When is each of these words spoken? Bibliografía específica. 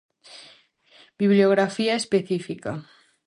Bibliografía 1.19 1.93
específica. 1.93 2.71